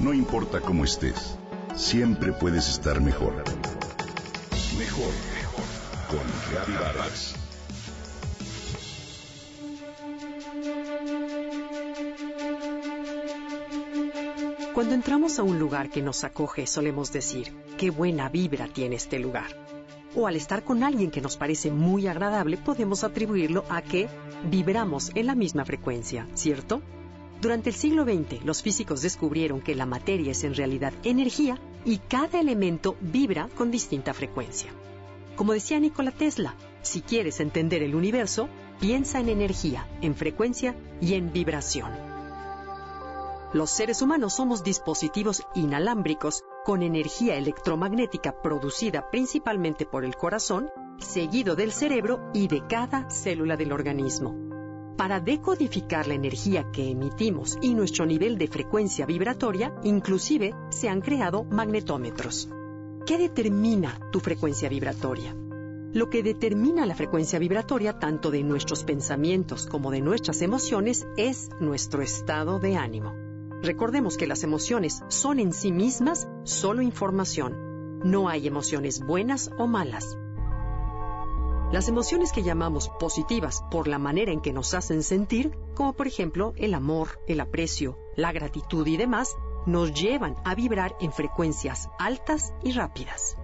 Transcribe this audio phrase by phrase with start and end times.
[0.00, 1.36] No importa cómo estés,
[1.76, 3.34] siempre puedes estar mejor.
[4.78, 5.64] Mejor, mejor.
[6.08, 7.34] Con Reavivadas.
[14.72, 19.18] Cuando entramos a un lugar que nos acoge, solemos decir, qué buena vibra tiene este
[19.18, 19.54] lugar.
[20.16, 24.08] O al estar con alguien que nos parece muy agradable, podemos atribuirlo a que
[24.48, 26.80] vibramos en la misma frecuencia, ¿cierto?
[27.40, 31.96] Durante el siglo XX, los físicos descubrieron que la materia es en realidad energía y
[31.96, 34.72] cada elemento vibra con distinta frecuencia.
[35.36, 41.14] Como decía Nikola Tesla, si quieres entender el universo, piensa en energía, en frecuencia y
[41.14, 41.90] en vibración.
[43.54, 51.56] Los seres humanos somos dispositivos inalámbricos con energía electromagnética producida principalmente por el corazón, seguido
[51.56, 54.49] del cerebro y de cada célula del organismo.
[55.00, 61.00] Para decodificar la energía que emitimos y nuestro nivel de frecuencia vibratoria, inclusive se han
[61.00, 62.50] creado magnetómetros.
[63.06, 65.34] ¿Qué determina tu frecuencia vibratoria?
[65.94, 71.48] Lo que determina la frecuencia vibratoria tanto de nuestros pensamientos como de nuestras emociones es
[71.60, 73.14] nuestro estado de ánimo.
[73.62, 78.00] Recordemos que las emociones son en sí mismas solo información.
[78.04, 80.18] No hay emociones buenas o malas.
[81.72, 86.08] Las emociones que llamamos positivas por la manera en que nos hacen sentir, como por
[86.08, 91.88] ejemplo el amor, el aprecio, la gratitud y demás, nos llevan a vibrar en frecuencias
[91.96, 93.36] altas y rápidas.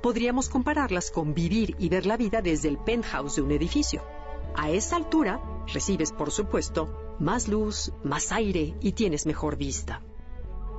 [0.00, 4.02] Podríamos compararlas con vivir y ver la vida desde el penthouse de un edificio.
[4.54, 10.00] A esa altura, recibes, por supuesto, más luz, más aire y tienes mejor vista.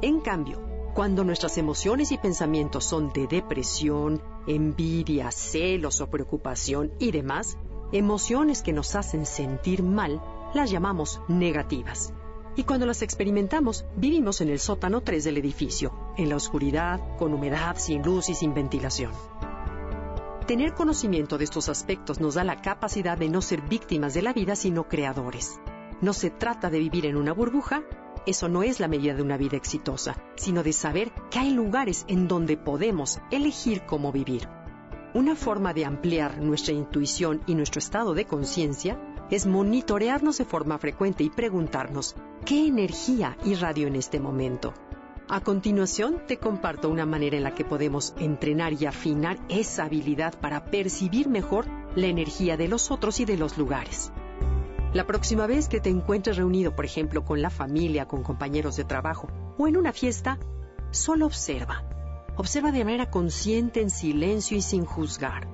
[0.02, 7.12] En cambio, cuando nuestras emociones y pensamientos son de depresión, envidia, celos o preocupación y
[7.12, 7.56] demás,
[7.92, 10.20] emociones que nos hacen sentir mal,
[10.56, 12.16] las llamamos negativas.
[12.56, 17.32] Y cuando las experimentamos, vivimos en el sótano 3 del edificio, en la oscuridad, con
[17.32, 19.12] humedad, sin luz y sin ventilación.
[20.48, 24.34] Tener conocimiento de estos aspectos nos da la capacidad de no ser víctimas de la
[24.34, 25.60] vida, sino creadores.
[26.02, 27.84] No se trata de vivir en una burbuja,
[28.28, 32.06] eso no es la medida de una vida exitosa, sino de saber que hay lugares
[32.10, 34.48] en donde podemos elegir cómo vivir.
[35.14, 39.00] Una forma de ampliar nuestra intuición y nuestro estado de conciencia
[39.32, 42.16] es monitorearnos de forma frecuente y preguntarnos,
[42.46, 44.74] ¿qué energía irradio en este momento?
[45.30, 50.40] A continuación, te comparto una manera en la que podemos entrenar y afinar esa habilidad
[50.40, 51.66] para percibir mejor
[51.96, 54.12] la energía de los otros y de los lugares.
[54.94, 58.86] La próxima vez que te encuentres reunido, por ejemplo, con la familia, con compañeros de
[58.86, 59.28] trabajo
[59.58, 60.40] o en una fiesta,
[60.92, 61.84] solo observa.
[62.38, 65.48] Observa de manera consciente, en silencio y sin juzgar.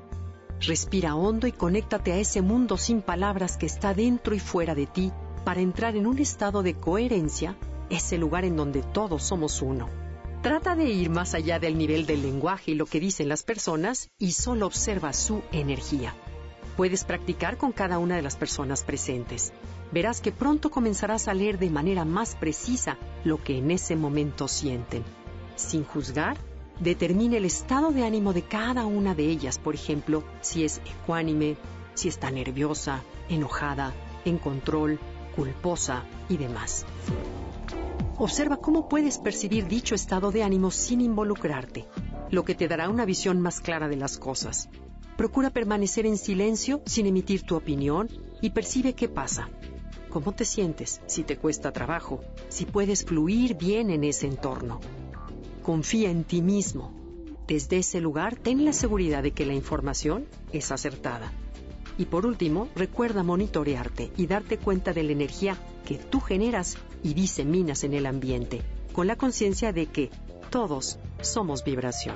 [0.60, 4.86] Respira hondo y conéctate a ese mundo sin palabras que está dentro y fuera de
[4.86, 5.12] ti
[5.44, 7.58] para entrar en un estado de coherencia,
[7.90, 9.90] ese lugar en donde todos somos uno.
[10.42, 14.10] Trata de ir más allá del nivel del lenguaje y lo que dicen las personas
[14.20, 16.14] y solo observa su energía.
[16.76, 19.54] Puedes practicar con cada una de las personas presentes.
[19.92, 24.48] Verás que pronto comenzarás a leer de manera más precisa lo que en ese momento
[24.48, 25.04] sienten.
[25.56, 26.38] Sin juzgar,
[26.80, 31.58] determina el estado de ánimo de cada una de ellas, por ejemplo, si es ecuánime,
[31.94, 33.94] si está nerviosa, enojada,
[34.26, 35.00] en control,
[35.36, 36.86] culposa y demás.
[38.18, 41.88] Observa cómo puedes percibir dicho estado de ánimo sin involucrarte,
[42.30, 44.70] lo que te dará una visión más clara de las cosas.
[45.18, 48.10] Procura permanecer en silencio sin emitir tu opinión
[48.42, 49.50] y percibe qué pasa.
[50.10, 51.02] ¿Cómo te sientes?
[51.06, 54.80] Si te cuesta trabajo, si puedes fluir bien en ese entorno.
[55.62, 56.94] Confía en ti mismo.
[57.48, 61.32] Desde ese lugar, ten la seguridad de que la información es acertada.
[61.98, 67.14] Y por último, recuerda monitorearte y darte cuenta de la energía que tú generas y
[67.14, 68.62] diseminas en el ambiente,
[68.94, 70.10] con la conciencia de que
[70.50, 72.16] todos somos vibración.